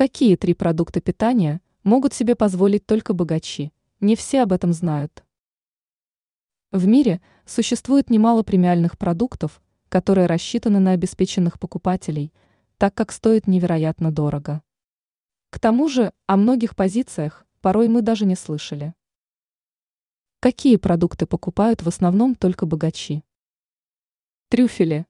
Какие 0.00 0.36
три 0.36 0.54
продукта 0.54 1.02
питания 1.02 1.60
могут 1.82 2.14
себе 2.14 2.34
позволить 2.34 2.86
только 2.86 3.12
богачи? 3.12 3.70
Не 4.00 4.16
все 4.16 4.40
об 4.44 4.52
этом 4.54 4.72
знают. 4.72 5.22
В 6.72 6.86
мире 6.86 7.20
существует 7.44 8.08
немало 8.08 8.42
премиальных 8.42 8.96
продуктов, 8.96 9.60
которые 9.90 10.26
рассчитаны 10.26 10.78
на 10.78 10.92
обеспеченных 10.92 11.60
покупателей, 11.60 12.32
так 12.78 12.94
как 12.94 13.12
стоят 13.12 13.46
невероятно 13.46 14.10
дорого. 14.10 14.62
К 15.50 15.60
тому 15.60 15.86
же 15.86 16.14
о 16.26 16.38
многих 16.38 16.76
позициях 16.76 17.46
порой 17.60 17.88
мы 17.88 18.00
даже 18.00 18.24
не 18.24 18.36
слышали. 18.36 18.94
Какие 20.40 20.76
продукты 20.76 21.26
покупают 21.26 21.82
в 21.82 21.88
основном 21.88 22.36
только 22.36 22.64
богачи? 22.64 23.22
Трюфели. 24.48 25.04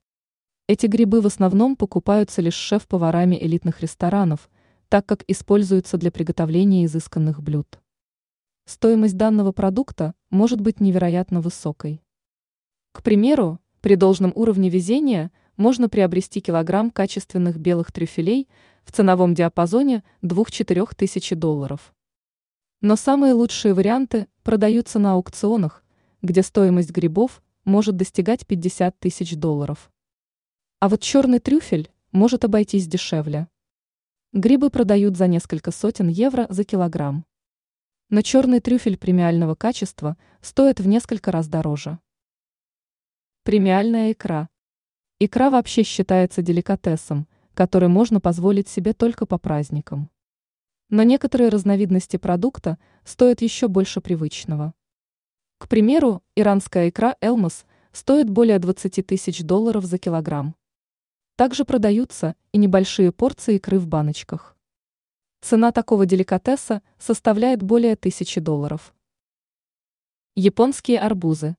Эти 0.67 0.87
грибы 0.87 1.21
в 1.21 1.27
основном 1.27 1.77
покупаются 1.77 2.43
лишь 2.43 2.55
шеф-поварами 2.55 3.37
элитных 3.41 3.83
ресторанов, 3.83 4.51
так 4.91 5.07
как 5.07 5.23
используются 5.29 5.99
для 5.99 6.11
приготовления 6.11 6.85
изысканных 6.85 7.41
блюд. 7.43 7.81
Стоимость 8.67 9.17
данного 9.17 9.53
продукта 9.53 10.15
может 10.31 10.61
быть 10.61 10.81
невероятно 10.81 11.41
высокой. 11.41 12.03
К 12.93 13.05
примеру, 13.05 13.61
при 13.81 13.95
должном 13.95 14.33
уровне 14.35 14.69
везения 14.69 15.31
можно 15.57 15.89
приобрести 15.89 16.41
килограмм 16.41 16.91
качественных 16.91 17.57
белых 17.57 17.93
трюфелей 17.93 18.49
в 18.83 18.91
ценовом 18.91 19.33
диапазоне 19.33 20.03
2-4 20.23 20.95
тысячи 20.97 21.37
долларов. 21.37 21.95
Но 22.81 22.97
самые 22.97 23.35
лучшие 23.35 23.75
варианты 23.75 24.27
продаются 24.43 24.99
на 24.99 25.13
аукционах, 25.13 25.85
где 26.21 26.43
стоимость 26.43 26.91
грибов 26.91 27.43
может 27.65 27.97
достигать 27.97 28.45
50 28.45 28.99
тысяч 28.99 29.37
долларов. 29.37 29.93
А 30.81 30.89
вот 30.89 31.01
черный 31.01 31.39
трюфель 31.39 31.93
может 32.11 32.45
обойтись 32.45 32.89
дешевле. 32.89 33.47
Грибы 34.33 34.71
продают 34.71 35.17
за 35.17 35.27
несколько 35.27 35.73
сотен 35.73 36.07
евро 36.07 36.47
за 36.51 36.63
килограмм. 36.63 37.27
Но 38.11 38.23
черный 38.23 38.61
трюфель 38.61 38.97
премиального 38.97 39.57
качества 39.57 40.17
стоит 40.41 40.79
в 40.79 40.87
несколько 40.87 41.33
раз 41.33 41.49
дороже. 41.49 41.99
Премиальная 43.43 44.13
икра. 44.13 44.49
Икра 45.19 45.51
вообще 45.51 45.83
считается 45.83 46.43
деликатесом, 46.43 47.27
который 47.55 47.89
можно 47.89 48.21
позволить 48.21 48.69
себе 48.69 48.93
только 48.93 49.27
по 49.27 49.37
праздникам. 49.37 50.09
Но 50.91 51.03
некоторые 51.03 51.49
разновидности 51.49 52.17
продукта 52.17 52.79
стоят 53.03 53.43
еще 53.43 53.67
больше 53.67 54.01
привычного. 54.01 54.75
К 55.59 55.67
примеру, 55.67 56.23
иранская 56.37 56.89
икра 56.89 57.17
«Элмос» 57.21 57.67
стоит 57.91 58.31
более 58.31 58.61
20 58.61 59.05
тысяч 59.05 59.43
долларов 59.43 59.85
за 59.87 59.99
килограмм. 59.99 60.55
Также 61.41 61.65
продаются 61.65 62.37
и 62.53 62.59
небольшие 62.59 63.13
порции 63.13 63.55
икры 63.55 63.79
в 63.79 63.87
баночках. 63.87 64.59
Цена 65.41 65.73
такого 65.73 66.05
деликатеса 66.05 66.83
составляет 66.99 67.63
более 67.63 67.97
тысячи 67.97 68.43
долларов. 68.43 68.95
Японские 70.37 71.01
арбузы. 71.01 71.57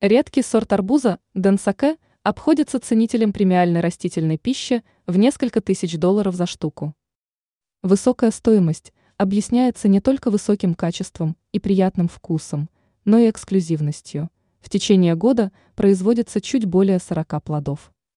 Редкий 0.00 0.42
сорт 0.42 0.72
арбуза 0.72 1.18
денсаке 1.34 1.96
обходится 2.22 2.78
ценителям 2.78 3.32
премиальной 3.32 3.80
растительной 3.80 4.38
пищи 4.38 4.84
в 5.08 5.16
несколько 5.16 5.60
тысяч 5.60 5.98
долларов 5.98 6.36
за 6.36 6.46
штуку. 6.46 6.94
Высокая 7.82 8.30
стоимость 8.30 8.92
объясняется 9.16 9.88
не 9.88 10.00
только 10.00 10.30
высоким 10.30 10.76
качеством 10.76 11.36
и 11.50 11.58
приятным 11.58 12.06
вкусом, 12.06 12.70
но 13.04 13.18
и 13.18 13.28
эксклюзивностью. 13.28 14.30
В 14.60 14.70
течение 14.70 15.16
года 15.16 15.50
производится 15.74 16.40
чуть 16.40 16.64
более 16.64 17.00
40 17.00 17.42
плодов. 17.42 17.90